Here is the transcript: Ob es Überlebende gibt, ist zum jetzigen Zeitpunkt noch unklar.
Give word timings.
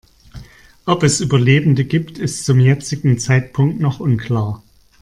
Ob 0.87 1.03
es 1.03 1.21
Überlebende 1.21 1.85
gibt, 1.85 2.17
ist 2.17 2.43
zum 2.43 2.59
jetzigen 2.59 3.19
Zeitpunkt 3.19 3.79
noch 3.79 3.99
unklar. 3.99 4.63